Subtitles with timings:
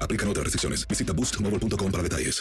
[0.00, 0.88] Aplican otras restricciones.
[0.88, 2.40] Visita boostmobile.com para detalles.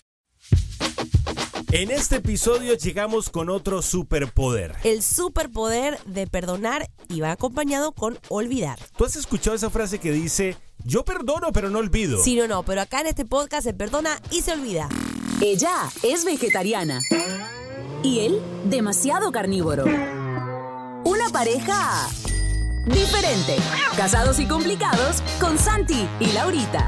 [1.72, 4.78] En este episodio llegamos con otro superpoder.
[4.86, 8.80] El superpoder de perdonar y va acompañado con olvidar.
[8.98, 10.56] ¿Tú has escuchado esa frase que dice,
[10.86, 12.24] yo perdono pero no olvido?
[12.24, 14.88] Sí, no, no, pero acá en este podcast se perdona y se olvida.
[15.42, 17.02] Ella es vegetariana.
[18.04, 19.84] Y él, demasiado carnívoro.
[19.84, 22.08] Una pareja
[22.86, 23.58] diferente.
[23.98, 26.88] Casados y complicados con Santi y Laurita.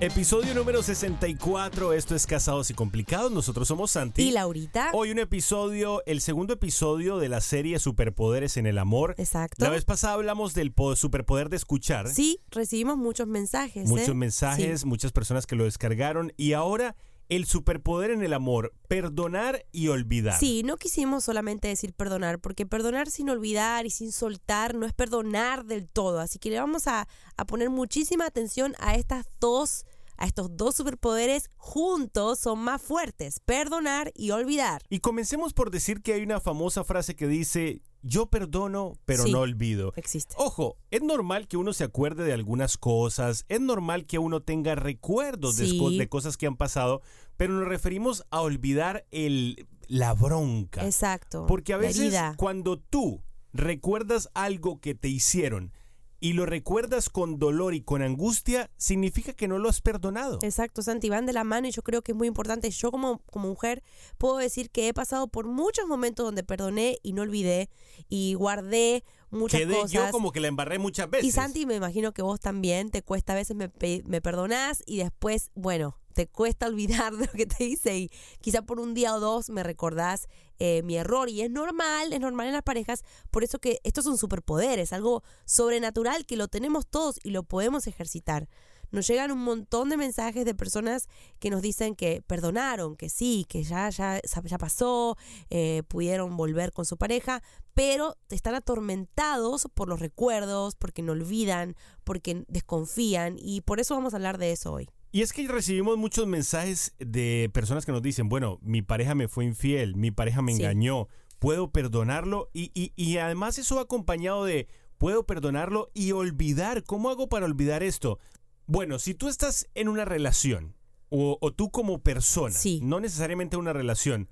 [0.00, 4.22] Episodio número 64, esto es Casados y Complicados, nosotros somos Santi.
[4.22, 4.88] Y Laurita.
[4.94, 9.14] Hoy un episodio, el segundo episodio de la serie Superpoderes en el Amor.
[9.18, 9.62] Exacto.
[9.62, 12.08] La vez pasada hablamos del po- superpoder de escuchar.
[12.08, 13.86] Sí, recibimos muchos mensajes.
[13.90, 14.14] Muchos ¿eh?
[14.14, 14.86] mensajes, Sí.
[14.86, 16.96] muchas personas que lo descargaron y ahora
[17.28, 20.36] el superpoder en el amor, perdonar y olvidar.
[20.40, 24.92] Sí, no quisimos solamente decir perdonar, porque perdonar sin olvidar y sin soltar no es
[24.94, 26.18] perdonar del todo.
[26.20, 27.06] Así que le vamos a,
[27.36, 29.84] a poner muchísima atención a estas dos,
[30.20, 34.82] a estos dos superpoderes juntos son más fuertes, perdonar y olvidar.
[34.88, 39.32] Y comencemos por decir que hay una famosa frase que dice, yo perdono, pero Sí,
[39.32, 39.92] no olvido.
[39.96, 40.34] Existe.
[40.38, 44.74] Ojo, es normal que uno se acuerde de algunas cosas, es normal que uno tenga
[44.74, 45.78] recuerdos de, Sí.
[45.78, 47.02] co- de cosas que han pasado,
[47.36, 50.84] pero nos referimos a olvidar el, la bronca.
[50.84, 51.46] Exacto.
[51.46, 53.22] Porque a veces cuando tú
[53.52, 55.72] recuerdas algo que te hicieron
[56.20, 60.38] y lo recuerdas con dolor y con angustia, significa que no lo has perdonado.
[60.42, 62.70] Exacto, Santi, van de la mano y yo creo que es muy importante.
[62.70, 63.82] Yo como, como mujer
[64.18, 67.70] puedo decir que he pasado por muchos momentos donde perdoné y no olvidé
[68.08, 69.92] y guardé muchas Quedé cosas.
[69.92, 71.26] yo como que la embarré muchas veces.
[71.26, 73.70] Y Santi, me imagino que vos también te cuesta, a veces me,
[74.04, 78.10] me perdonás y después, bueno, te cuesta olvidar de lo que te hice y
[78.40, 80.28] quizá por un día o dos me recordás
[80.58, 81.28] eh, mi error.
[81.28, 84.78] Y es normal, es normal en las parejas, por eso que esto es un superpoder,
[84.78, 88.48] es algo sobrenatural que lo tenemos todos y lo podemos ejercitar.
[88.90, 93.46] Nos llegan un montón de mensajes de personas que nos dicen que perdonaron, que sí,
[93.48, 95.16] que ya, ya, ya pasó,
[95.48, 97.40] eh, pudieron volver con su pareja,
[97.72, 104.12] pero están atormentados por los recuerdos, porque no olvidan, porque desconfían y por eso vamos
[104.12, 104.88] a hablar de eso hoy.
[105.12, 109.26] Y es que recibimos muchos mensajes de personas que nos dicen, bueno, mi pareja me
[109.28, 110.62] fue infiel, mi pareja me Sí.
[110.62, 111.08] engañó,
[111.38, 114.68] puedo perdonarlo y, y, y además eso va acompañado de,
[114.98, 116.84] puedo perdonarlo y olvidar.
[116.84, 118.18] ¿Cómo hago para olvidar esto?
[118.66, 120.76] Bueno, si tú estás en una relación
[121.08, 122.80] o, o tú como persona, Sí.
[122.84, 124.28] no necesariamente una relación,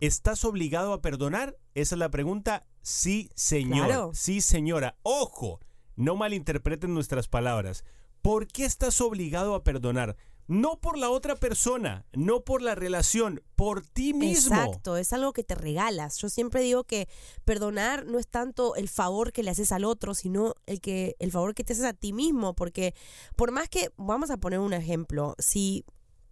[0.00, 1.58] ¿estás obligado a perdonar?
[1.74, 2.64] Esa es la pregunta.
[2.80, 3.86] Sí, señor.
[3.86, 4.10] Claro.
[4.14, 4.96] Sí, señora.
[5.02, 5.60] Ojo,
[5.96, 7.84] no malinterpreten nuestras palabras.
[8.22, 10.16] ¿Por qué estás obligado a perdonar?
[10.48, 14.56] No por la otra persona, no por la relación, por ti mismo.
[14.56, 16.18] Exacto, es algo que te regalas.
[16.18, 17.08] Yo siempre digo que
[17.44, 21.30] perdonar no es tanto el favor que le haces al otro, sino el que el
[21.30, 22.94] favor que te haces a ti mismo, porque
[23.36, 25.84] por más que vamos a poner un ejemplo, si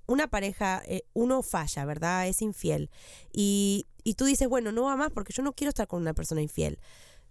[0.06, 2.26] una pareja, eh, uno falla, ¿verdad?
[2.26, 2.90] Es infiel.
[3.32, 6.14] Y, y tú dices, bueno, no va más porque yo no quiero estar con una
[6.14, 6.78] persona infiel.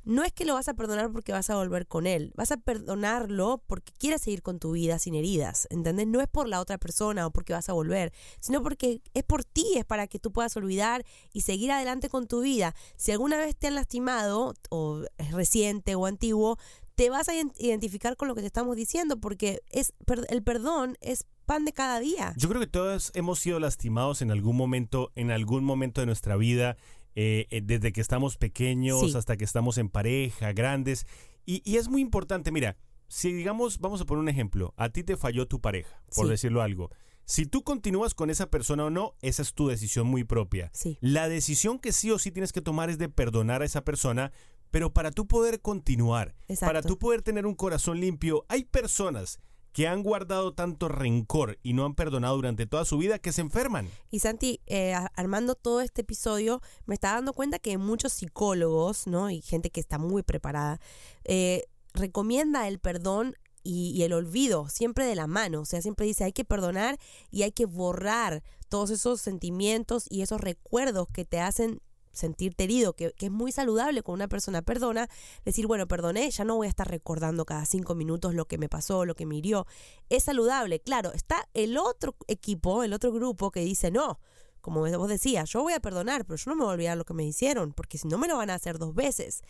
[0.04, 2.58] No es que lo vas a perdonar porque vas a volver con él, vas a
[2.58, 6.08] perdonarlo porque quieres seguir con tu vida sin heridas, ¿entendés?
[6.08, 9.44] No es por la otra persona o porque vas a volver, sino porque es por
[9.44, 12.76] ti, es para que tú puedas olvidar y seguir adelante con tu vida.
[12.96, 16.58] Si alguna vez te han lastimado, o es reciente o antiguo,
[16.96, 19.94] te vas a identificar con lo que te estamos diciendo porque es
[20.28, 22.34] el perdón es pan de cada día.
[22.36, 26.36] Yo creo que todos hemos sido lastimados en algún momento, en algún momento de nuestra
[26.36, 26.78] vida,
[27.16, 31.06] eh, eh, desde que estamos pequeños hasta que estamos en pareja, grandes.
[31.46, 32.78] Y, y, es muy importante, mira,
[33.08, 36.62] si digamos, vamos a poner un ejemplo, a ti te falló tu pareja, por decirlo
[36.62, 36.90] algo.
[37.26, 40.72] Si tú continúas con esa persona o no, esa es tu decisión muy propia.
[41.00, 44.32] La decisión que sí o sí tienes que tomar es de perdonar a esa persona,
[44.72, 49.40] pero para tú poder continuar, para tú poder tener un corazón limpio, hay personas
[49.72, 53.42] que han guardado tanto rencor y no han perdonado durante toda su vida que se
[53.42, 53.90] enferman.
[54.10, 59.30] Y Santi, eh, armando todo este episodio, me está dando cuenta que muchos psicólogos, ¿no?
[59.30, 60.80] Y gente que está muy preparada,
[61.24, 65.62] eh, recomienda el perdón y, y, el olvido siempre de la mano.
[65.62, 66.98] O sea, siempre dice hay que perdonar
[67.30, 72.94] y hay que borrar todos esos sentimientos y esos recuerdos que te hacen sentirte herido,
[72.94, 75.08] que, es muy saludable con una persona perdona,
[75.46, 78.70] decir, bueno, perdoné, ya no voy a estar recordando cada cinco minutos lo que me
[78.70, 79.66] pasó, lo que me hirió.
[80.10, 84.20] Es saludable, claro, está el otro equipo, el otro grupo que dice, no,
[84.62, 87.06] como vos decías, yo voy a perdonar, pero yo no me voy a olvidar lo
[87.06, 89.42] que me hicieron, porque si no me lo van a hacer dos veces.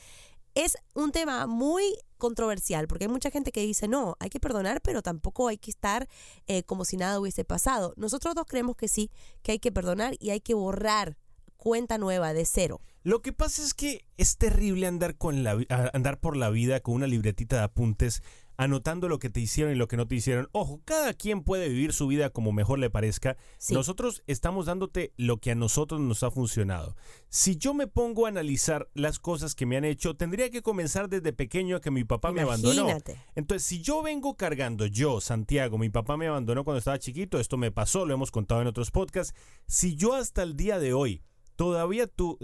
[0.55, 1.83] Es un tema muy
[2.17, 5.71] controversial, porque hay mucha gente que dice, no, hay que perdonar, pero tampoco hay que
[5.71, 6.07] estar
[6.47, 7.93] eh, como si nada hubiese pasado.
[7.97, 11.17] Nosotros dos creemos que sí, que hay que perdonar y hay que borrar
[11.59, 12.81] cuenta nueva de cero.
[13.03, 15.57] Lo que pasa es que es terrible andar, con la,
[15.93, 18.23] andar por la vida con una libretita de apuntes
[18.59, 20.49] anotando lo que te hicieron y lo que no te hicieron.
[20.51, 23.37] Ojo, cada quien puede vivir su vida como mejor le parezca.
[23.69, 26.97] Nosotros estamos dándote lo que a nosotros nos ha funcionado.
[27.29, 31.07] Si yo me pongo a analizar las cosas que me han hecho, tendría que comenzar
[31.07, 32.89] desde pequeño a que mi papá me abandonó.
[33.33, 37.55] Entonces, si yo vengo cargando, yo, Santiago, mi papá me abandonó cuando estaba chiquito, esto
[37.55, 39.33] me pasó, lo hemos contado en otros podcasts,
[39.67, 41.23] si yo hasta el día de hoy
[41.59, 42.39] todavía tú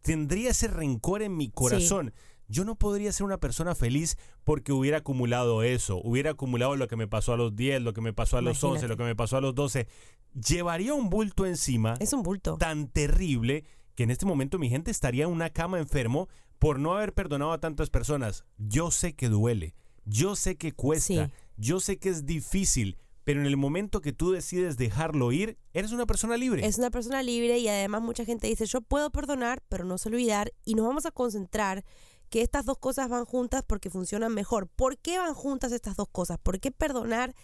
[0.00, 2.14] tendría ese rencor en mi corazón.
[2.48, 6.96] Yo no podría ser una persona feliz porque hubiera acumulado eso, hubiera acumulado lo que
[6.96, 9.14] me pasó a los 10, lo que me pasó a los 11, lo que me
[9.14, 9.88] pasó a los 12.
[10.32, 11.96] Llevaría un bulto encima.
[12.00, 12.56] Es un bulto.
[12.56, 13.64] Tan terrible
[13.94, 17.52] que en este momento mi gente estaría en una cama enfermo por no haber perdonado
[17.52, 18.46] a tantas personas.
[18.56, 19.74] Yo sé que duele,
[20.06, 22.96] yo sé que cuesta, yo sé que es difícil,
[23.30, 26.66] pero en el momento que tú decides dejarlo ir, eres una persona libre.
[26.66, 30.08] Es una persona libre y además mucha gente dice, yo puedo perdonar, pero no sé
[30.08, 31.84] olvidar y nos vamos a concentrar
[32.28, 34.66] que estas dos cosas van juntas porque funcionan mejor.
[34.66, 36.38] ¿Por qué van juntas estas dos cosas?
[36.42, 37.36] ¿Por qué perdonar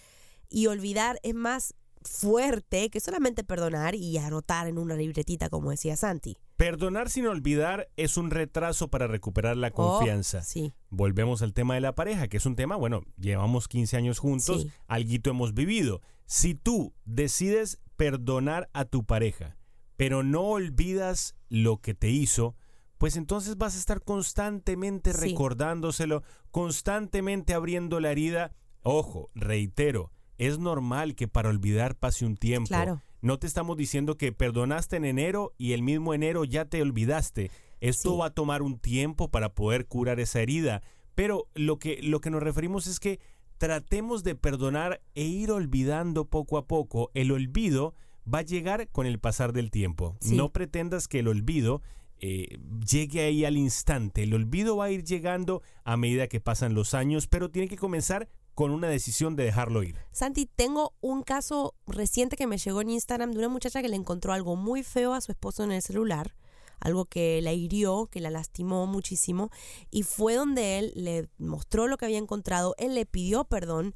[0.49, 1.73] y olvidar es más
[2.03, 6.37] fuerte que solamente perdonar y anotar en una libretita, como decía Santi.
[6.57, 10.43] Perdonar sin olvidar es un retraso para recuperar la oh, confianza.
[10.43, 10.73] sí.
[10.89, 14.63] Volvemos al tema de la pareja, que es un tema, bueno, llevamos 15 años juntos,
[14.63, 14.71] sí.
[14.87, 16.01] alguito hemos vivido.
[16.25, 19.59] Si tú decides perdonar a tu pareja,
[19.97, 22.57] pero no olvidas lo que te hizo,
[22.99, 28.53] pues entonces vas a estar constantemente recordándoselo, constantemente abriendo la herida.
[28.83, 32.69] Ojo, reitero, es normal que para olvidar pase un tiempo.
[32.69, 33.03] Claro.
[33.21, 37.51] No te estamos diciendo que perdonaste en enero y el mismo enero ya te olvidaste.
[37.81, 40.83] Esto va a tomar un tiempo para poder curar esa herida.
[41.15, 43.21] Pero lo que, lo que nos referimos es que
[43.59, 47.11] tratemos de perdonar e ir olvidando poco a poco.
[47.15, 47.95] El olvido
[48.33, 50.17] va a llegar con el pasar del tiempo.
[50.31, 51.83] No pretendas que el olvido
[52.19, 54.23] eh, llegue ahí al instante.
[54.23, 57.77] El olvido va a ir llegando a medida que pasan los años, pero tiene que
[57.77, 59.99] comenzar con una decisión de dejarlo ir.
[60.13, 63.97] Santi, tengo un caso reciente que me llegó en Instagram de una muchacha que le
[63.97, 66.35] encontró algo muy feo a su esposo en el celular,
[66.81, 69.51] algo que la hirió, que la lastimó muchísimo,
[69.91, 73.95] y fue donde él le mostró lo que había encontrado, él le pidió perdón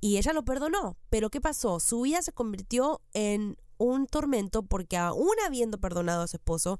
[0.00, 0.96] y ella lo perdonó.
[1.10, 1.80] Pero ¿qué pasó?
[1.80, 6.78] Su vida se convirtió en un tormento porque aún habiendo perdonado a su esposo,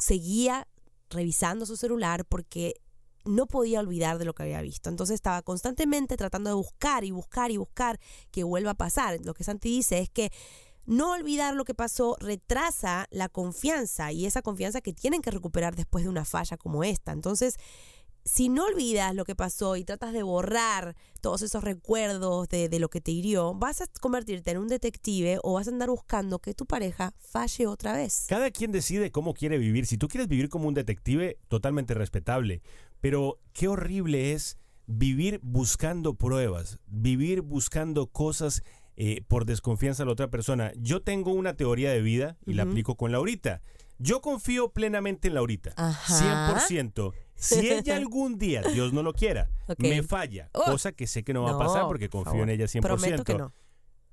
[0.00, 0.66] seguía
[1.08, 2.74] revisando su celular porque
[3.24, 4.90] no podía olvidar de lo que había visto.
[4.90, 7.98] Entonces estaba constantemente tratando de buscar y buscar y buscar
[8.30, 9.18] que vuelva a pasar.
[9.24, 10.30] Lo que Santi dice es que
[10.86, 15.74] no olvidar lo que pasó retrasa la confianza y esa confianza que tienen que recuperar
[15.76, 17.12] después de una falla como esta.
[17.12, 17.56] Entonces,
[18.24, 22.78] si no olvidas lo que pasó y tratas de borrar todos esos recuerdos de, de,
[22.78, 26.38] lo que te hirió, vas a convertirte en un detective o vas a andar buscando
[26.38, 28.24] que tu pareja falle otra vez.
[28.28, 29.86] Cada quien decide cómo quiere vivir.
[29.86, 32.62] Si tú quieres vivir como un detective, totalmente respetable.
[33.04, 34.56] Pero qué horrible es
[34.86, 38.62] vivir buscando pruebas, vivir buscando cosas
[38.96, 40.72] eh, por desconfianza a la otra persona.
[40.78, 43.60] Yo tengo una teoría de vida y la aplico con Laurita.
[43.98, 45.74] Yo confío plenamente en Laurita.
[45.76, 46.56] Ajá.
[46.66, 47.12] 100%.
[47.34, 50.64] Si ella algún día, Dios no lo quiera, me falla, Oh.
[50.64, 52.80] cosa que sé que no va a pasar porque por confío en ella 100%.
[52.80, 53.52] Prometo que no.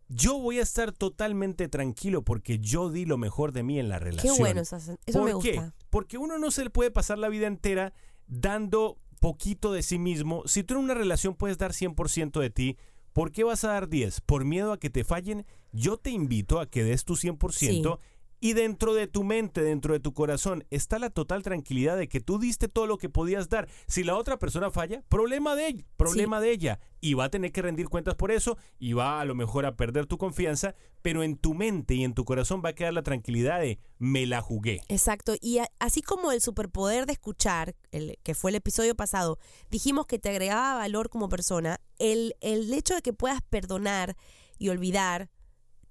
[0.10, 4.00] Yo voy a estar totalmente tranquilo porque yo di lo mejor de mí en la
[4.00, 4.36] Qué relación.
[4.38, 5.54] bueno, eso, eso me ¿Por qué?
[5.54, 5.74] gusta.
[5.90, 7.94] Porque uno no se le puede pasar la vida entera
[8.32, 10.42] dando poquito de sí mismo.
[10.48, 12.78] Si tú en una relación puedes dar 100% de ti,
[13.14, 14.22] ¿por qué vas a dar 10?
[14.22, 15.46] ¿Por miedo a que te fallen?
[15.72, 18.00] Yo te invito a que des tu 100%
[18.44, 22.20] y dentro de tu mente, dentro de tu corazón, está la total tranquilidad de que
[22.20, 23.70] tú diste todo lo que podías dar.
[23.88, 26.80] Si la otra persona falla, problema de ella, problema de ella.
[27.00, 29.76] Y va a tener que rendir cuentas por eso y va a lo mejor a
[29.76, 33.04] perder tu confianza, pero en tu mente y en tu corazón va a quedar la
[33.04, 34.82] tranquilidad de me la jugué.
[34.90, 39.38] Exacto, y a- así como el superpoder de escuchar, el, que fue el episodio pasado,
[39.70, 44.16] dijimos que te agregaba valor como persona, el, el hecho de que puedas perdonar
[44.58, 45.30] y olvidar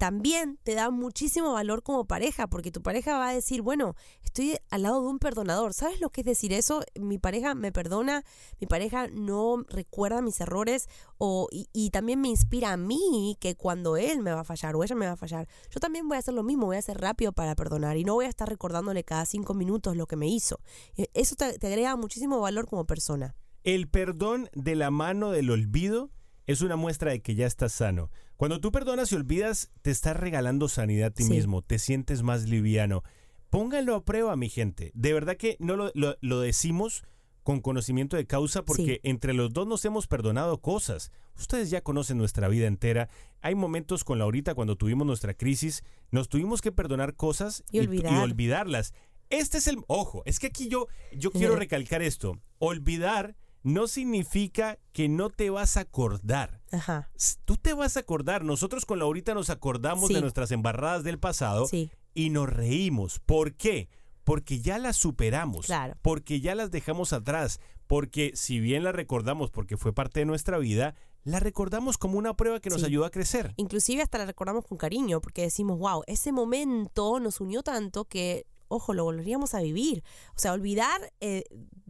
[0.01, 4.57] también te da muchísimo valor como pareja, porque tu pareja va a decir, bueno, estoy
[4.71, 5.75] al lado de un perdonador.
[5.75, 6.83] ¿Sabes lo que es decir eso?
[6.99, 8.25] Mi pareja me perdona,
[8.59, 10.89] mi pareja no recuerda mis errores
[11.19, 14.83] o, y, también me inspira a mí que cuando él me va a fallar o
[14.83, 16.99] ella me va a fallar, yo también voy a hacer lo mismo, voy a ser
[16.99, 20.29] rápido para perdonar y no voy a estar recordándole cada cinco minutos lo que me
[20.29, 20.61] hizo.
[20.97, 23.37] Eh, Eso te, te agrega muchísimo valor como persona.
[23.65, 26.09] El perdón de la mano del olvido
[26.47, 28.11] es una muestra de que ya estás sano.
[28.37, 31.31] Cuando tú perdonas y olvidas, te estás regalando sanidad a ti Sí.
[31.31, 33.03] mismo, te sientes más liviano.
[33.51, 34.93] Pónganlo a prueba, mi gente.
[34.95, 37.05] De verdad que no lo, lo- lo decimos
[37.43, 39.01] con conocimiento de causa porque Sí.
[39.03, 41.11] entre los dos nos hemos perdonado cosas.
[41.39, 43.09] Ustedes ya conocen nuestra vida entera.
[43.41, 48.23] Hay momentos con Laurita cuando tuvimos nuestra crisis, nos tuvimos que perdonar cosas Y olvidar.
[48.23, 48.93] olvidarlas.
[49.31, 49.79] Este es el...
[49.87, 52.39] Ojo, es que aquí yo, yo quiero recalcar esto.
[52.59, 56.61] Olvidar no significa que no te vas a acordar.
[56.73, 57.11] Ajá.
[57.45, 58.45] Tú te vas a acordar.
[58.45, 60.15] Nosotros con Laurita nos acordamos Sí.
[60.15, 61.91] de nuestras embarradas del pasado Sí.
[62.15, 63.19] y nos reímos.
[63.21, 63.89] ¿Por qué?
[64.25, 65.67] Porque ya las superamos.
[65.67, 65.95] Claro.
[66.03, 67.61] Porque ya las dejamos atrás.
[67.87, 72.35] Porque si bien las recordamos porque fue parte de nuestra vida, la recordamos como una
[72.35, 72.87] prueba que nos Sí.
[72.87, 73.53] ayudó a crecer.
[73.57, 78.47] Inclusive hasta la recordamos con cariño, porque decimos, wow, ese momento nos unió tanto que,
[78.71, 80.03] ojo, lo volveríamos a vivir.
[80.35, 81.45] O sea, olvidar, eh,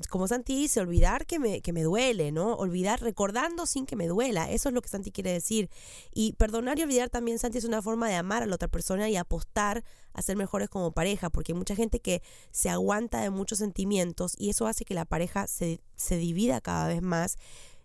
[0.08, 2.54] como Santi dice, olvidar que me, que me duele, ¿no?
[2.54, 4.50] Olvidar recordando sin que me duela.
[4.50, 5.70] Eso es lo que Santi quiere decir.
[6.12, 9.08] Y perdonar y olvidar también, Santi, es una forma de amar a la otra persona
[9.08, 13.30] y apostar a ser mejores como pareja, porque hay mucha gente que se aguanta de
[13.30, 17.37] muchos sentimientos y eso hace que la pareja se, se divida cada vez más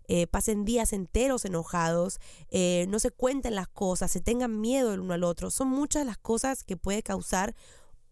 [0.08, 5.00] eh, pasen días enteros enojados, eh, no se cuenten las cosas, se tengan miedo el
[5.00, 5.50] uno al otro.
[5.50, 7.54] Son muchas las cosas que puede causar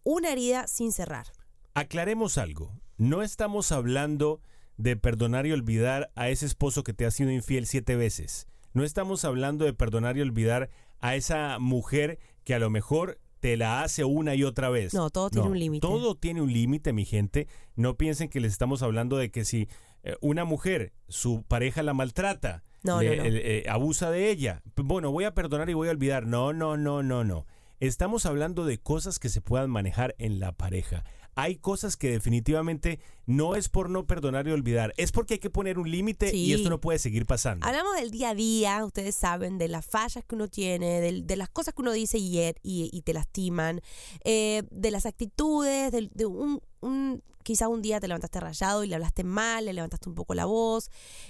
[0.04, 1.26] una herida sin cerrar.
[1.74, 2.72] Aclaremos algo.
[2.98, 4.40] No estamos hablando
[4.76, 8.46] de perdonar y olvidar a ese esposo que te ha sido infiel siete veces.
[8.72, 10.68] No estamos hablando de perdonar y olvidar
[11.00, 14.94] a esa mujer que a lo mejor te la hace una y otra vez.
[14.94, 15.86] No, todo tiene un límite.
[15.86, 17.46] Todo tiene un límite, mi gente.
[17.76, 19.68] No piensen que les estamos hablando de que si
[20.02, 23.28] eh, una mujer, su pareja la maltrata, No, le- no, no.
[23.28, 26.26] eh, eh, abusa de ella, bueno, voy a perdonar y voy a olvidar.
[26.26, 27.46] No, no, no, no, no.
[27.86, 31.04] Estamos hablando de cosas que se puedan manejar en la pareja.
[31.36, 35.50] Hay cosas que definitivamente no es por no perdonar y olvidar, es porque hay que
[35.50, 37.66] poner un límite y esto no puede seguir pasando.
[37.66, 41.36] Hablamos del día a día, ustedes saben, de las fallas que uno tiene, del- de,
[41.36, 43.80] las cosas que uno dice y, er- y, y te lastiman,
[44.24, 48.86] eh, de las actitudes, del- de, un, un- quizá un día te levantaste rayado y
[48.88, 50.88] le hablaste mal, le levantaste un poco la voz,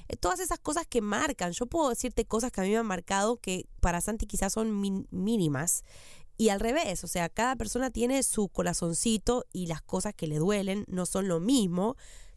[0.08, 1.52] eh, todas esas cosas que marcan.
[1.52, 4.78] Yo puedo decirte cosas que a mí me han marcado que para Santi quizás son
[4.80, 5.82] min- mínimas.
[6.36, 10.38] Y al revés, o sea, cada persona tiene su corazoncito y las cosas que le
[10.38, 11.96] duelen no son lo mismo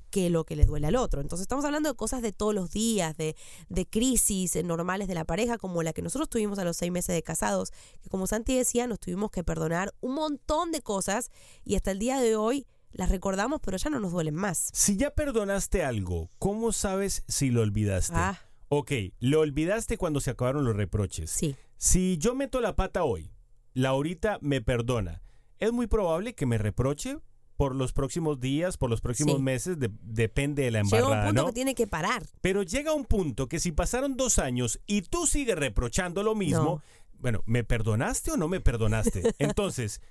[0.09, 1.21] que lo que le duele al otro.
[1.21, 3.35] Entonces estamos hablando de cosas de todos los días, de,
[3.69, 6.91] de crisis eh, normales de la pareja, como la que nosotros tuvimos a los seis
[6.91, 11.29] meses de casados, que como Santi decía, nos tuvimos que perdonar un montón de cosas
[11.63, 14.69] y hasta el día de hoy las recordamos, pero ya no nos duelen más.
[14.73, 18.15] Si ya perdonaste algo, ¿cómo sabes si lo olvidaste?
[18.15, 18.41] Ah.
[18.69, 21.31] Ok, lo olvidaste cuando se acabaron los reproches.
[21.31, 21.55] Sí.
[21.77, 23.31] Si yo meto la pata hoy,
[23.77, 25.21] Laurita me perdona,
[25.59, 27.17] es muy probable que me reproche
[27.57, 29.41] por los próximos días, por los próximos Sí.
[29.43, 31.47] meses, de- depende de la Llega un embarrada, punto ¿no?
[31.47, 32.25] que tiene que parar.
[32.41, 36.63] Pero llega un punto que si pasaron dos años y tú sigues reprochando lo mismo,
[36.63, 36.81] No.
[37.19, 39.21] bueno, ¿me perdonaste o no me perdonaste?
[39.39, 40.01] Entonces,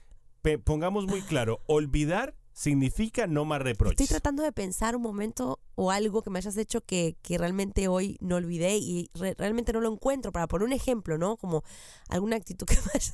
[0.64, 4.00] pongamos muy claro, olvidar significa no más reproches.
[4.00, 7.86] Estoy tratando de pensar un momento o algo que me hayas hecho que, que realmente
[7.86, 10.32] hoy no olvidé y re- realmente no lo encuentro.
[10.32, 11.36] Para poner un ejemplo, ¿no?
[11.36, 11.62] Como
[12.08, 13.12] alguna actitud que, hayas,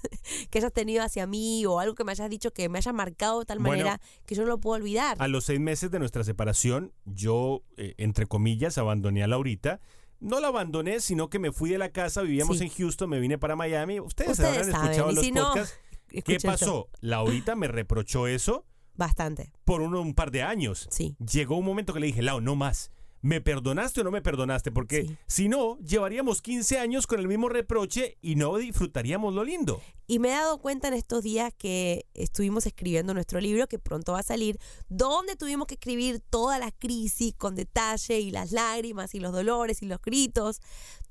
[0.49, 3.41] que hayas tenido hacia mí o algo que me hayas dicho que me haya marcado
[3.41, 5.17] de tal Bueno, manera que yo no lo puedo olvidar.
[5.21, 9.81] A los seis meses de nuestra separación, yo, eh, entre comillas, abandoné a Laurita.
[10.21, 12.65] No la abandoné, sino que me fui de la casa, vivíamos Sí.
[12.67, 13.99] en Houston, me vine para Miami.
[13.99, 15.79] Ustedes, Ustedes habrán saben, escuchado y los si no, podcasts.
[16.07, 16.49] ¿Qué escuchen yo.
[16.49, 16.89] pasó?
[17.01, 19.53] Laurita me reprochó eso Bastante.
[19.65, 20.89] por uno- un par de años.
[20.91, 21.17] Sí.
[21.19, 22.91] Llegó un momento que le dije, Lau, no más.
[23.25, 24.73] ¿Me perdonaste o no me perdonaste?
[24.73, 25.17] Porque Sí.
[25.29, 29.81] si no, llevaríamos 15 años con el mismo reproche y no disfrutaríamos lo lindo.
[30.09, 34.13] Y me he dado cuenta en estos días que estuvimos escribiendo nuestro libro, que pronto
[34.15, 34.59] va a salir,
[34.89, 39.83] donde tuvimos que escribir toda la crisis con detalle y las lágrimas y los dolores
[39.83, 40.61] y los gritos.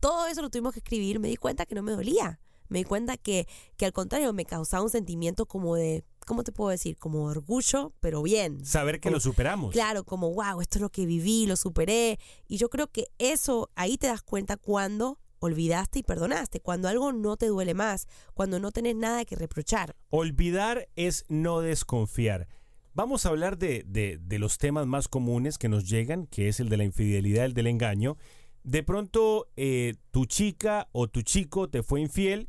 [0.02, 1.22] Todo eso lo tuvimos que escribir.
[1.22, 2.42] Me di cuenta que no me dolía.
[2.68, 3.48] Me di cuenta que,
[3.78, 6.98] que al contrario me causaba un sentimiento como de, ¿cómo te puedo decir?
[6.98, 8.66] Como orgullo, pero bien.
[8.66, 9.72] Saber que Como- lo superamos.
[9.74, 12.20] Claro, como, wow, esto es lo que viví, lo superé.
[12.48, 17.12] Y yo creo que eso, ahí te das cuenta cuando olvidaste y perdonaste, cuando algo
[17.14, 19.96] no te duele más, cuando no tenés nada que reprochar.
[20.12, 22.48] Olvidar es no desconfiar.
[22.94, 26.60] Vamos a hablar de, de- de los temas más comunes que nos llegan, que es
[26.60, 28.18] el de la infidelidad, el del engaño.
[28.64, 32.48] De pronto, eh, tu chica o tu chico te fue infiel,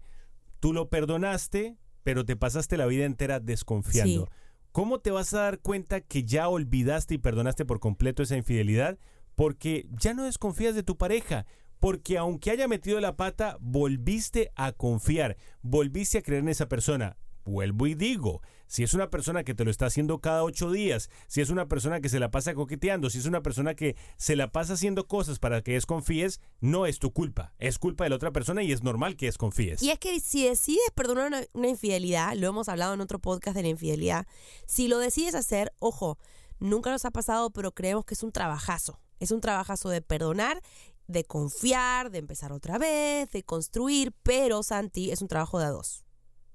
[0.61, 4.27] tú lo perdonaste, pero te pasaste la vida entera desconfiando.
[4.27, 4.33] Sí.
[4.73, 8.99] ¿Cómo te vas a dar cuenta que ya olvidaste y perdonaste por completo esa infidelidad?
[9.35, 11.47] Porque ya no desconfías de tu pareja.
[11.79, 17.17] Porque aunque haya metido la pata, volviste a confiar, volviste a creer en esa persona.
[17.45, 18.41] Vuelvo y digo,
[18.73, 21.69] si es una persona que te lo está haciendo cada ocho días, si es una
[21.69, 25.07] persona que se la pasa coqueteando, si es una persona que se la pasa haciendo
[25.07, 28.73] cosas para que desconfíes, no es tu culpa, es culpa de la otra persona y
[28.73, 29.83] es normal que desconfíes.
[29.83, 33.63] Y es que si decides perdonar una, infidelidad, lo hemos hablado en otro podcast de
[33.63, 34.27] la infidelidad,
[34.65, 36.17] si lo decides hacer, ojo,
[36.59, 38.99] nunca nos ha pasado, pero creemos que es un trabajazo.
[39.21, 40.63] Es un trabajazo de perdonar,
[41.09, 45.71] de confiar, de empezar otra vez, de construir, pero Santi es un trabajo de a
[45.71, 46.07] dos.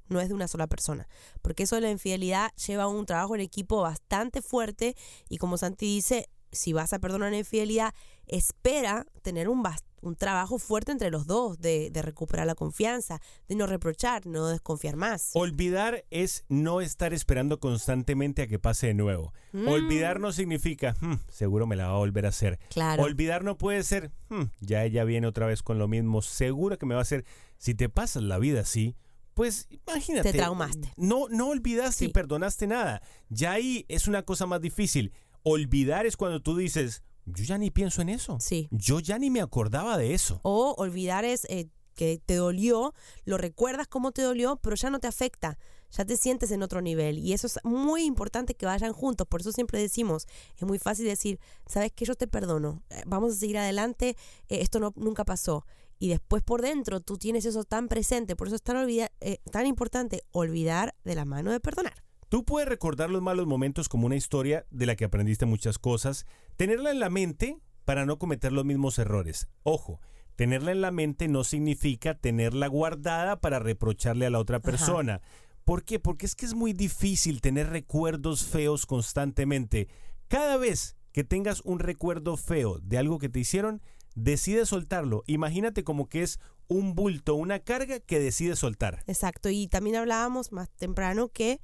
[0.10, 1.08] No es de una sola persona.
[1.42, 4.96] Porque eso de la infidelidad lleva un trabajo en equipo bastante fuerte.
[5.30, 7.94] Y como Santi dice, si vas a perdonar una infidelidad,
[8.26, 9.64] espera tener un,
[10.02, 14.48] un trabajo fuerte entre los dos, de, de recuperar la confianza, de no reprochar, no
[14.48, 15.32] desconfiar más.
[15.34, 19.34] Olvidar es no estar esperando constantemente a que pase de nuevo.
[19.53, 19.68] Mm.
[19.68, 22.60] Olvidar no significa, "Hmm, seguro me la va a volver a hacer.
[22.70, 23.03] Claro.
[23.03, 26.86] Olvidar no puede ser, "Hmm, ya ella viene otra vez con lo mismo, seguro que
[26.86, 27.25] me va a hacer.
[27.58, 28.96] Si te pasas la vida así,
[29.38, 30.32] pues imagínate.
[30.32, 30.92] Te traumaste.
[30.98, 33.04] No, no olvidaste y perdonaste nada.
[33.30, 35.14] Ya ahí es una cosa más difícil.
[35.44, 38.40] Olvidar es cuando tú dices, yo ya ni pienso en eso.
[38.42, 38.68] Sí.
[38.72, 40.40] Yo ya ni me acordaba de eso.
[40.42, 42.96] O olvidar es eh, que te dolió,
[43.26, 45.60] lo recuerdas cómo te dolió, pero ya no te afecta,
[45.92, 47.20] ya te sientes en otro nivel.
[47.20, 49.28] Y eso es muy importante que vayan juntos.
[49.28, 53.34] Por eso siempre decimos, es muy fácil decir, sabes que yo te perdono, eh, vamos
[53.34, 54.18] a seguir adelante,
[54.50, 55.64] eh, esto no, nunca pasó.
[56.00, 59.40] Y después por dentro tú tienes eso tan presente, por eso es tan, olvida- eh,
[59.51, 62.03] tan importante olvidar de la mano de perdonar.
[62.29, 66.25] Tú puedes recordar los malos momentos como una historia de la que aprendiste muchas cosas,
[66.57, 69.48] tenerla en la mente para no cometer los mismos errores.
[69.64, 70.01] Ojo,
[70.36, 75.22] tenerla en la mente no significa tenerla guardada para reprocharle a la otra persona.
[75.64, 76.00] ¿Por qué?
[76.00, 79.88] Porque es que es muy difícil tener recuerdos feos constantemente.
[80.27, 83.81] Cada vez que tengas un recuerdo feo de algo que te hicieron,
[84.18, 85.24] decide soltarlo.
[85.27, 89.03] Imagínate como que es un bulto, una carga que decide soltar.
[89.08, 91.62] Exacto, y también hablábamos más temprano que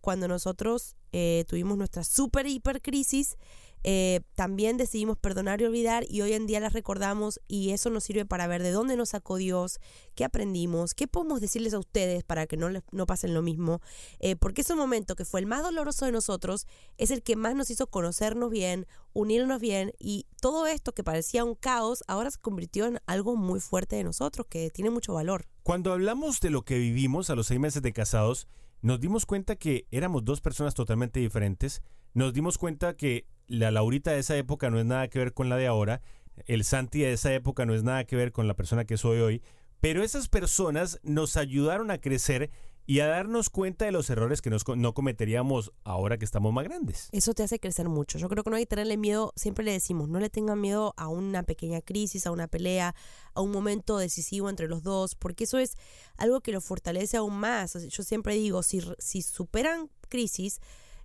[0.00, 3.36] cuando nosotros eh, tuvimos nuestra super hiper crisis,
[3.84, 8.04] eh, también decidimos perdonar y olvidar y hoy en día las recordamos y eso nos
[8.04, 9.78] sirve para ver de dónde nos sacó Dios,
[10.14, 13.80] qué aprendimos, qué podemos decirles a ustedes para que no, les, no pasen lo mismo,
[14.18, 16.66] eh, porque ese momento que fue el más doloroso de nosotros
[16.98, 21.44] es el que más nos hizo conocernos bien, unirnos bien y todo esto que parecía
[21.44, 25.46] un caos ahora se convirtió en algo muy fuerte de nosotros que tiene mucho valor.
[25.62, 28.48] Cuando hablamos de lo que vivimos a los seis meses de casados,
[28.82, 31.82] nos dimos cuenta que éramos dos personas totalmente diferentes.
[32.14, 35.48] Nos dimos cuenta que la Laurita de esa época no es nada que ver con
[35.48, 36.02] la de ahora.
[36.46, 39.20] El Santi de esa época no es nada que ver con la persona que soy
[39.20, 39.42] hoy.
[39.80, 42.50] Pero esas personas nos ayudaron a crecer
[42.86, 46.64] y a darnos cuenta de los errores que nos no cometeríamos ahora que estamos más
[46.64, 47.08] grandes.
[47.10, 48.16] Eso te hace crecer mucho.
[48.18, 50.94] Yo creo que no hay que tenerle miedo, siempre le decimos, no le tengan miedo
[50.96, 52.94] a una pequeña crisis, a una pelea,
[53.34, 55.76] a un momento decisivo entre los dos, porque eso es
[56.16, 57.74] algo que lo fortalece aún más.
[57.88, 60.60] Yo siempre digo, si, si superan crisis,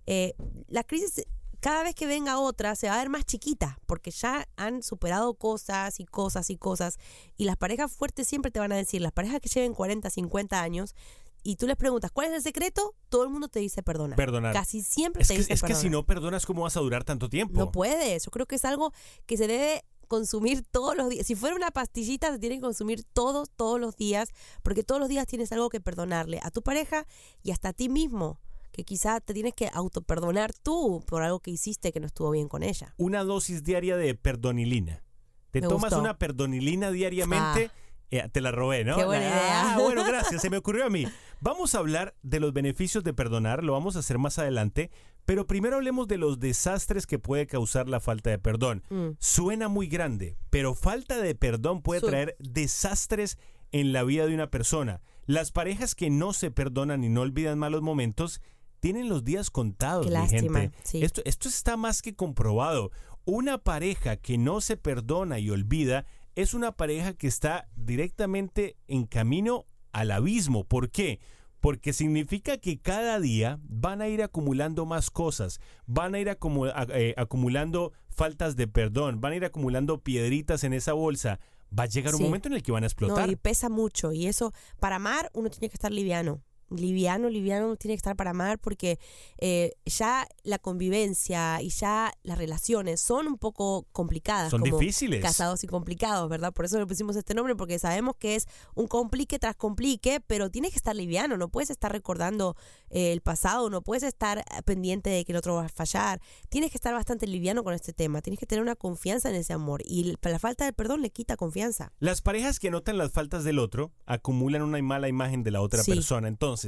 [0.06, 0.34] eh,
[0.68, 1.26] la crisis
[1.62, 5.34] cada vez que venga otra se va a ver más chiquita, porque ya han superado
[5.34, 6.98] cosas y cosas y cosas.
[7.36, 10.60] Y las parejas fuertes siempre te van a decir, las parejas que lleven 40, 50
[10.60, 10.96] años,
[11.44, 12.96] y tú les preguntas, ¿cuál es el secreto?
[13.08, 14.16] Todo el mundo te dice perdonar.
[14.16, 14.52] Perdonar.
[14.52, 17.04] Casi siempre Es, te que, dice es que si no perdonas, ¿cómo vas a durar
[17.04, 17.56] tanto tiempo?
[17.56, 18.24] No puedes.
[18.24, 18.92] Yo creo que es algo
[19.26, 21.26] que se debe consumir todos los días.
[21.26, 24.30] Si fuera una pastillita, se tiene que consumir todos, todos los días,
[24.64, 27.06] porque todos los días tienes algo que perdonarle a tu pareja
[27.42, 28.40] y hasta a ti mismo,
[28.72, 32.48] que quizá te tienes que autoperdonar tú por algo que hiciste que no estuvo bien
[32.48, 32.94] con ella.
[32.96, 35.02] Una dosis diaria de perdonilina.
[35.50, 36.00] Te Me tomas gustó.
[36.00, 37.70] una perdonilina diariamente.
[38.10, 38.96] eh, te la robé, ¿no?
[38.96, 39.74] Qué buena idea.
[39.74, 40.40] Ah, bueno, gracias.
[40.42, 41.06] Se me ocurrió a mí.
[41.40, 43.62] Vamos a hablar de los beneficios de perdonar.
[43.62, 44.90] Lo vamos a hacer más adelante.
[45.24, 48.82] Pero primero hablemos de los desastres que puede causar la falta de perdón.
[48.90, 49.10] Mm.
[49.20, 53.38] Suena muy grande, pero falta de perdón puede traer desastres
[53.70, 55.00] en la vida de una persona.
[55.26, 58.40] Las parejas que no se perdonan y no olvidan malos momentos
[58.82, 60.78] tienen los días contados, Qué mi lástima, gente.
[60.82, 61.04] sí.
[61.04, 62.90] Esto, esto está más que comprobado.
[63.24, 69.06] Una pareja que no se perdona y olvida es una pareja que está directamente en
[69.06, 70.64] camino al abismo.
[70.64, 71.20] ¿Por qué?
[71.60, 77.14] Porque significa que cada día van a ir acumulando más cosas, van a ir eh,
[77.16, 81.38] acumulando faltas de perdón, van a ir acumulando piedritas en esa bolsa.
[81.78, 82.24] Va a llegar un Sí.
[82.24, 83.26] momento en el que van a explotar.
[83.26, 84.12] No, y pesa mucho.
[84.12, 86.42] Y eso, para amar, uno tiene que estar liviano.
[86.70, 88.98] Liviano, liviano tiene que estar para amar porque
[89.38, 94.50] eh, ya la convivencia y ya las relaciones son un poco complicadas.
[94.50, 95.20] Son como difíciles.
[95.22, 96.52] Casados y complicados, ¿verdad?
[96.52, 100.50] Por eso le pusimos este nombre porque sabemos que es un complique tras complique, pero
[100.50, 101.36] tienes que estar liviano.
[101.36, 102.56] No puedes estar recordando
[102.90, 106.20] eh, el pasado, no puedes estar pendiente de que el otro va a fallar.
[106.48, 108.22] Tienes que estar bastante liviano con este tema.
[108.22, 109.82] Tienes que tener una confianza en ese amor.
[109.84, 111.92] Y la falta de perdón le quita confianza.
[111.98, 115.82] Las parejas que notan las faltas del otro acumulan una mala imagen de la otra
[115.82, 115.92] Sí.
[115.92, 116.28] persona.
[116.28, 116.61] Entonces,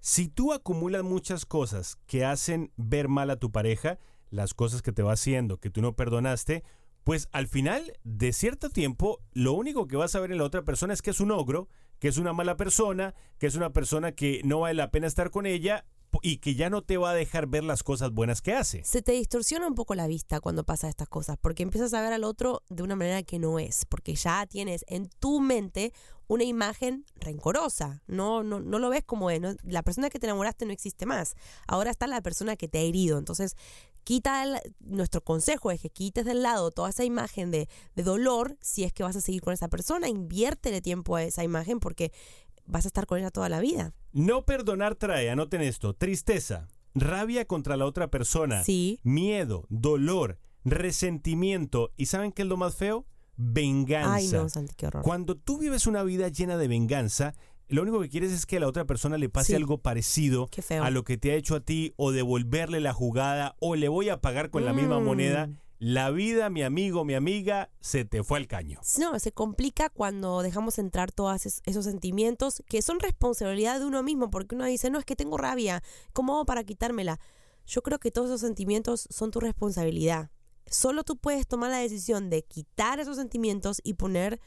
[0.00, 3.98] si tú acumulas muchas cosas que hacen ver mal a tu pareja,
[4.30, 6.64] las cosas que te va haciendo, que tú no perdonaste,
[7.04, 10.64] pues al final, de cierto tiempo, lo único que vas a ver en la otra
[10.64, 14.12] persona es que es un ogro, que es una mala persona, que es una persona
[14.12, 15.86] que no vale la pena estar con ella
[16.22, 18.82] y que ya no te va a dejar ver las cosas buenas que hace.
[18.84, 22.12] se te distorsiona un poco la vista cuando pasa estas cosas, porque empiezas a ver
[22.12, 25.92] al otro de una manera que no es, porque ya tienes en tu mente
[26.28, 30.64] una imagen rencorosa, no, no, no lo ves como es, la persona que te enamoraste
[30.66, 31.34] no existe más,
[31.68, 33.54] ahora está la persona que te ha herido, entonces
[34.02, 38.56] quita, el- nuestro consejo es que quites del lado toda esa imagen de, de dolor,
[38.60, 42.12] si es que vas a seguir con esa persona, inviértele tiempo a esa imagen porque
[42.66, 43.92] vas a estar con ella toda la vida.
[44.12, 48.98] No perdonar trae, anoten esto, tristeza, rabia contra la otra persona, Sí.
[49.02, 53.06] miedo, dolor, resentimiento y ¿saben qué es lo más feo?
[53.36, 54.14] Venganza.
[54.14, 55.02] Ay, no, Santi, qué horror.
[55.02, 57.34] Cuando tú vives una vida llena de venganza,
[57.68, 59.54] lo único que quieres es que a la otra persona le pase Sí.
[59.54, 60.48] algo parecido
[60.80, 64.08] a lo que te ha hecho a ti o devolverle la jugada o le voy
[64.08, 65.04] a pagar con la misma Mm.
[65.04, 65.50] moneda.
[65.78, 68.80] La vida, mi amigo, mi amiga, se te fue al caño.
[68.98, 74.02] No, se complica cuando dejamos entrar todos es- esos sentimientos que son responsabilidad de uno
[74.02, 75.82] mismo, porque uno dice, no, es que tengo rabia,
[76.14, 77.20] ¿cómo hago para quitármela?
[77.66, 80.30] Yo creo que todos esos sentimientos son tu responsabilidad.
[80.68, 84.40] Solo tú puedes tomar la decisión de quitar esos sentimientos y poner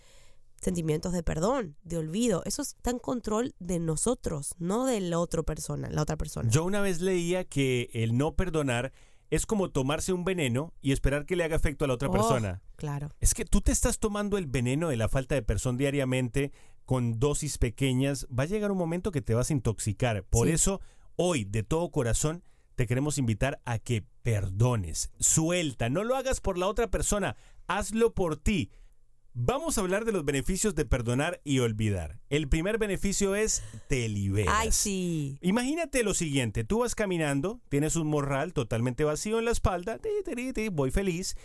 [0.61, 2.41] sentimientos de perdón, de olvido.
[2.45, 6.49] Eso está en control de nosotros, no de la otra persona, la otra persona.
[6.49, 8.91] Yo una vez leía que el no perdonar
[9.29, 12.11] es como tomarse un veneno y esperar que le haga efecto a la otra Oh,
[12.11, 12.61] persona.
[12.75, 13.09] Claro.
[13.19, 16.51] Es que tú te estás tomando el veneno de la falta de perdón diariamente
[16.85, 18.27] con dosis pequeñas.
[18.37, 20.23] Va a llegar un momento que te vas a intoxicar.
[20.23, 20.53] Por Sí.
[20.53, 20.81] eso,
[21.15, 22.43] hoy, de todo corazón,
[22.75, 25.11] te queremos invitar a que perdones.
[25.19, 25.89] Suelta.
[25.89, 27.35] No lo hagas por la otra persona.
[27.67, 28.71] Hazlo por ti.
[29.33, 32.19] Vamos a hablar de los beneficios de perdonar y olvidar.
[32.29, 34.53] El primer beneficio es te liberas.
[34.57, 35.37] Ay, sí.
[35.41, 40.09] Imagínate lo siguiente, tú vas caminando, tienes un morral totalmente vacío en la espalda, ti,
[40.25, 41.35] ti, ti, voy feliz,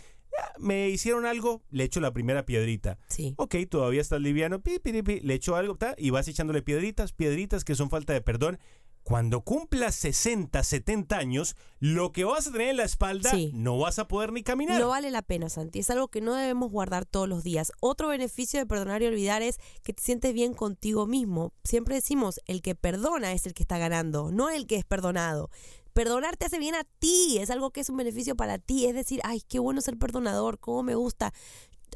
[0.57, 2.97] me hicieron algo, le echo la primera piedrita.
[3.07, 3.33] Sí.
[3.37, 7.13] Ok, todavía estás liviano, pi, pi, pi, le echo algo ta, y vas echándole piedritas,
[7.13, 8.59] piedritas que son falta de perdón.
[9.05, 13.51] Cuando cumplas 60, 70 años, lo que vas a tener en la espalda Sí.
[13.53, 14.79] no vas a poder ni caminar.
[14.81, 15.77] No vale la pena, Santi.
[15.77, 17.71] Es algo que no debemos guardar todos los días.
[17.81, 21.53] Otro beneficio de perdonar y olvidar es que te sientes bien contigo mismo.
[21.63, 25.51] Siempre decimos, el que perdona es el que está ganando, no el que es perdonado.
[25.93, 28.87] Perdonar te hace bien a ti, es algo que es un beneficio para ti.
[28.87, 31.31] Es decir, ay, qué bueno ser perdonador, cómo me gusta.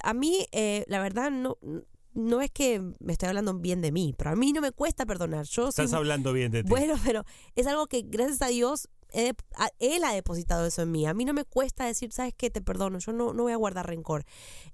[0.03, 1.57] A mí, eh, la verdad, no,
[2.13, 5.05] no es que me estoy hablando bien de mí, pero a mí no me cuesta
[5.05, 5.45] perdonar.
[5.45, 6.69] Yo soy Estás hablando bien de ti.
[6.69, 7.23] bueno, pero
[7.55, 11.05] es algo que gracias a Dios he- a- Él ha depositado eso en mí.
[11.05, 12.49] A mí no me cuesta decir, ¿sabes qué?
[12.49, 12.99] Te perdono.
[12.99, 14.25] Yo no, no voy a guardar rencor.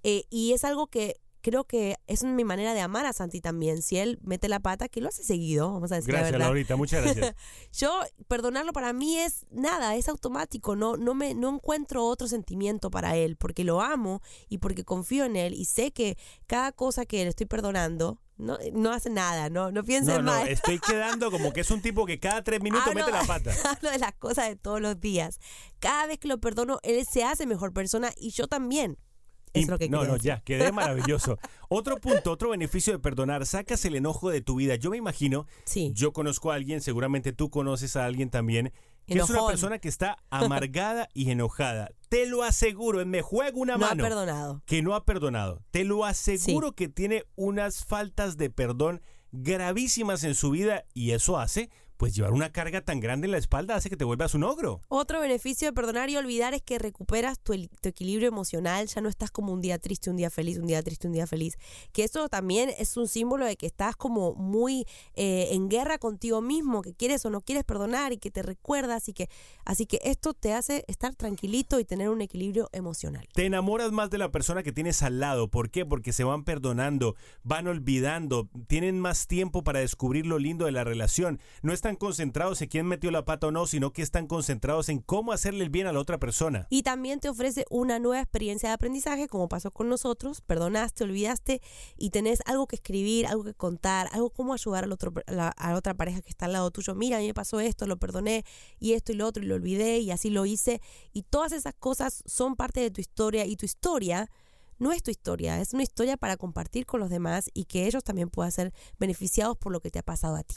[0.04, 3.84] Eh, y es algo que creo que es mi manera de amar a Santi también.
[3.84, 6.48] Si él mete la pata, que lo hace seguido, vamos a decir la Gracias, verdad.
[6.48, 7.36] Laurita, muchas gracias.
[7.72, 12.90] Yo, perdonarlo para mí es nada, es automático, no, no me, no encuentro otro sentimiento
[12.90, 17.06] para él, porque lo amo y porque confío en él y sé que cada cosa
[17.06, 20.48] que le estoy perdonando no, no hace nada, no, no pienses No, no, mal.
[20.48, 23.52] estoy quedando como que es un tipo que cada tres minutos Hablo- mete la pata.
[23.70, 25.40] Hablo de las cosas de todos los días.
[25.78, 28.98] Cada vez que lo perdono, él se hace mejor persona y yo también.
[29.62, 30.28] Es lo que no, no, decir.
[30.28, 31.38] ya, quedé maravilloso.
[31.70, 34.76] otro punto, otro beneficio de perdonar, sacas el enojo de tu vida.
[34.76, 35.92] Yo me imagino, Sí.
[35.96, 38.72] yo conozco a alguien, seguramente tú conoces a alguien también,
[39.08, 41.90] que es una persona que está amargada y enojada.
[42.10, 44.04] Te lo aseguro, me juego una No ha mano.
[44.04, 44.64] perdonado.
[44.66, 45.62] Que no ha perdonado.
[45.72, 51.38] Te lo aseguro que tiene unas faltas de perdón gravísimas en su vida y eso
[51.38, 54.44] hace, pues llevar una carga tan grande en la espalda hace que te vuelvas un
[54.44, 54.82] ogro.
[54.88, 59.32] Otro beneficio de perdonar y olvidar es que recuperas tu, equilibrio emocional, ya no estás
[59.32, 61.58] como un día triste, un día feliz, un día triste, un día feliz.
[61.92, 66.42] Que eso también es un símbolo de que estás como muy eh, en guerra contigo
[66.42, 69.30] mismo, que quieres o no quieres perdonar y que te recuerdas y que
[69.66, 73.28] así que esto te hace estar tranquilito y tener un equilibrio emocional.
[73.34, 75.50] Te enamoras más de la persona que tienes al lado.
[75.50, 75.86] ¿Por qué?
[75.86, 80.84] Porque se van perdonando, van olvidando, tienen más tiempo para descubrir lo lindo de la
[80.84, 81.40] relación.
[81.62, 85.02] No están concentrados en quién metió la pata o no, sino que están concentrados en
[85.02, 86.66] cómo hacerle el bien a la otra persona.
[86.72, 90.42] Y también te ofrece una nueva experiencia de aprendizaje, como pasó con nosotros.
[90.42, 91.62] Perdonaste, olvidaste
[91.96, 95.76] y tenés algo que escribir, algo que contar, algo cómo ayudar al otro, a la
[95.76, 96.96] otra pareja que está al lado tuyo.
[96.96, 98.46] Mira, a mí me pasó esto, lo perdoné
[98.80, 100.82] y esto y lo otro y lo olvidé y así lo hice.
[101.14, 104.28] Y todas esas cosas son parte de tu historia y tu historia
[104.80, 108.04] no es tu historia, es una historia para compartir con los demás y que ellos
[108.04, 110.56] también puedan ser beneficiados por lo que te ha pasado a ti.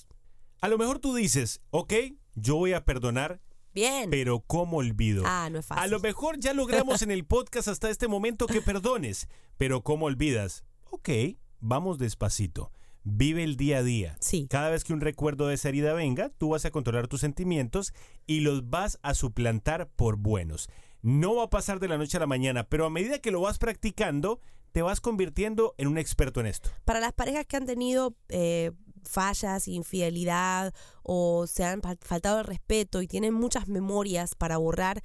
[0.61, 1.93] A lo mejor tú dices, ok,
[2.35, 3.41] yo voy a perdonar,
[3.75, 4.11] Bien.
[4.11, 5.23] pero ¿cómo olvido?
[5.25, 5.85] Ah, no es fácil.
[5.85, 10.07] A lo mejor ya logramos en el podcast hasta este momento que perdones, pero ¿cómo
[10.07, 10.65] olvidas?
[10.91, 11.11] Ok,
[11.61, 12.73] vamos despacito.
[13.05, 14.17] Vive el día a día.
[14.21, 14.49] Sí.
[14.51, 17.95] Cada vez que un recuerdo de esa herida venga, tú vas a controlar tus sentimientos
[18.27, 20.69] y los vas a suplantar por buenos.
[21.01, 23.41] No va a pasar de la noche a la mañana, pero a medida que lo
[23.41, 24.41] vas practicando,
[24.73, 26.71] te vas convirtiendo en un experto en esto.
[26.85, 28.73] Para las parejas que han tenido eh,
[29.05, 35.03] fallas, infidelidad o se han fal- faltado el respeto y tienen muchas memorias para borrar,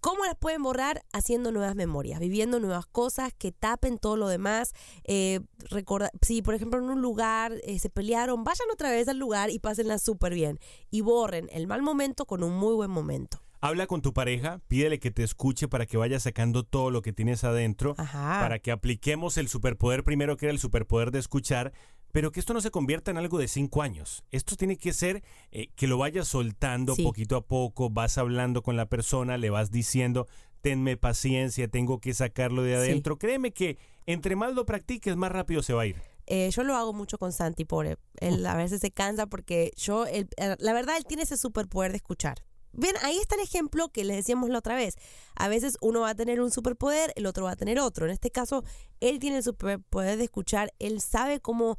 [0.00, 1.02] ¿cómo las pueden borrar?
[1.12, 4.72] Haciendo nuevas memorias, viviendo nuevas cosas que tapen todo lo demás.
[5.04, 9.18] Eh, recorda- si, por ejemplo, en un lugar eh, se pelearon, vayan otra vez al
[9.18, 10.58] lugar y pásenla súper bien.
[10.90, 13.40] Y borren el mal momento con un muy buen momento.
[13.60, 17.12] Habla con tu pareja, pídele que te escuche para que vaya sacando todo lo que
[17.12, 18.38] tienes adentro, Ajá.
[18.40, 21.72] para que apliquemos el superpoder primero que era el superpoder de escuchar,
[22.12, 24.24] pero que esto no se convierta en algo de cinco años.
[24.30, 27.02] Esto tiene que ser eh, que lo vayas soltando Sí.
[27.02, 30.26] poquito a poco, vas hablando con la persona, le vas diciendo,
[30.60, 32.76] tenme paciencia, tengo que sacarlo de Sí.
[32.76, 33.18] adentro.
[33.18, 35.96] Créeme que entre más lo practiques, más rápido se va a ir.
[36.26, 37.96] Eh, yo lo hago mucho con Santi, pobre.
[38.20, 41.90] Él a veces se cansa porque yo, él- eh, la verdad, él tiene ese superpoder
[41.92, 42.44] de escuchar.
[42.72, 44.96] Ven, ahí está el ejemplo que les decíamos la otra vez.
[45.34, 48.06] A veces uno va a tener un superpoder, el otro va a tener otro.
[48.06, 48.64] En este caso,
[49.00, 51.78] él tiene el superpoder de escuchar, él sabe cómo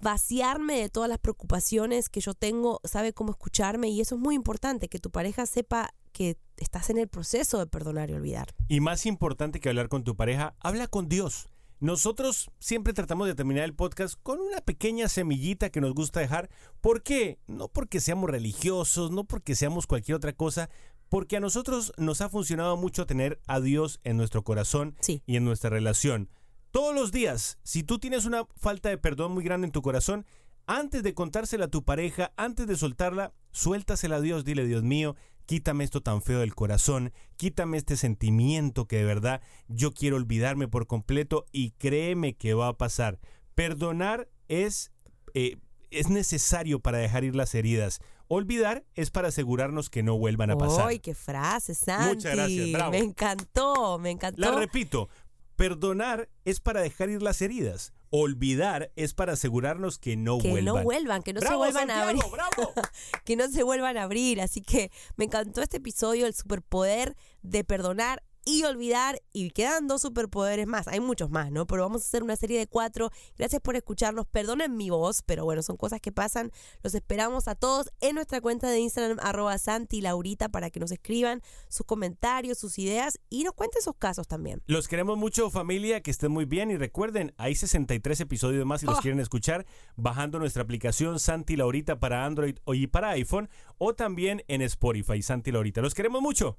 [0.00, 4.34] vaciarme de todas las preocupaciones que yo tengo, sabe cómo escucharme y eso es muy
[4.34, 8.54] importante, que tu pareja sepa que estás en el proceso de perdonar y olvidar.
[8.68, 11.48] Y más importante que hablar con tu pareja, habla con Dios.
[11.80, 16.50] Nosotros siempre tratamos de terminar el podcast con una pequeña semillita que nos gusta dejar.
[16.80, 17.38] ¿Por qué?
[17.46, 20.70] No porque seamos religiosos, no porque seamos cualquier otra cosa,
[21.08, 25.22] porque a nosotros nos ha funcionado mucho tener a Dios en nuestro corazón Sí.
[25.24, 26.28] y en nuestra relación.
[26.72, 30.26] Todos los días, si tú tienes una falta de perdón muy grande en tu corazón,
[30.66, 35.14] antes de contársela a tu pareja, antes de soltarla, suéltasela a Dios, dile, Dios mío,
[35.48, 40.68] quítame esto tan feo del corazón, quítame este sentimiento que de verdad yo quiero olvidarme
[40.68, 43.18] por completo y créeme que va a pasar.
[43.54, 44.92] Perdonar es,
[45.32, 45.56] eh,
[45.90, 48.00] es necesario para dejar ir las heridas.
[48.28, 50.86] Olvidar es para asegurarnos que no vuelvan a pasar.
[50.86, 52.16] ¡Ay, qué frase, Santi!
[52.16, 52.90] Muchas gracias, bravo.
[52.90, 54.42] Me encantó, me encantó.
[54.42, 55.08] La repito,
[55.56, 57.94] perdonar es para dejar ir las heridas.
[58.10, 60.74] Olvidar es para asegurarnos que no que vuelvan.
[60.76, 62.22] no vuelvan, que no se ¡Bravo, vuelvan a abrir.
[62.30, 62.72] Bravo!
[63.24, 64.40] que no se vuelvan a abrir.
[64.40, 69.20] Así que me encantó este episodio, el superpoder de perdonar y olvidar.
[69.32, 70.88] Y quedan dos superpoderes más.
[70.88, 71.66] Hay muchos más, ¿no?
[71.66, 73.10] Pero vamos a hacer una serie de cuatro.
[73.36, 74.26] Gracias por escucharnos.
[74.26, 76.50] Perdonen mi voz, pero bueno, son cosas que pasan.
[76.82, 80.90] Los esperamos a todos en nuestra cuenta de Instagram, arroba Santi Laurita, para que nos
[80.92, 84.62] escriban sus comentarios, sus ideas y nos cuenten sus casos también.
[84.66, 86.70] Los queremos mucho, familia, que estén muy bien.
[86.70, 89.00] Y recuerden, hay 63 episodios más si los Oh.
[89.02, 94.42] quieren escuchar, bajando nuestra aplicación Santi Laurita para Android o- y para iPhone, o también
[94.48, 95.80] en Spotify, Santi Laurita.
[95.82, 96.56] Los queremos mucho.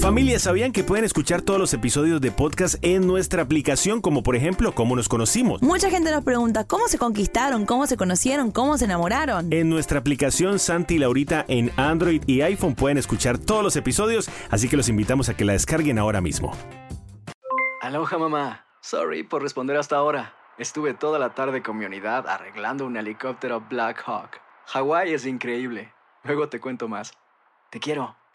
[0.00, 4.34] Familia, ¿sabían que pueden escuchar todos los episodios de podcast en nuestra aplicación, como por
[4.34, 5.60] ejemplo, cómo nos conocimos?
[5.60, 9.52] Mucha gente nos pregunta cómo se conquistaron, cómo se conocieron, cómo se enamoraron.
[9.52, 14.70] En nuestra aplicación Santi Laurita en Android y iPhone pueden escuchar todos los episodios, así
[14.70, 16.56] que los invitamos a que la descarguen ahora mismo.
[17.82, 18.64] Aloha mamá.
[18.80, 20.34] Sorry por responder hasta ahora.
[20.56, 24.40] Estuve toda la tarde con mi unidad arreglando un helicóptero Black Hawk.
[24.64, 25.92] Hawái es increíble.
[26.24, 27.12] Luego te cuento más.
[27.68, 28.16] Te quiero.